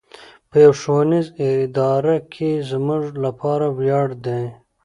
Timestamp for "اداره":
1.65-2.15